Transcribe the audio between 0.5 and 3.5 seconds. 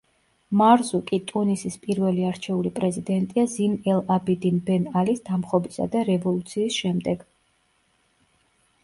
მარზუკი ტუნისის პირველი არჩეული პრეზიდენტია